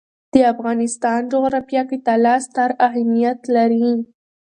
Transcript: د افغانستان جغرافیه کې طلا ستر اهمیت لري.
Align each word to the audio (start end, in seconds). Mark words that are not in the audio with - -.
د 0.33 0.35
افغانستان 0.53 1.19
جغرافیه 1.33 1.83
کې 1.89 1.97
طلا 2.07 2.35
ستر 2.45 2.69
اهمیت 2.87 3.39
لري. 3.55 3.89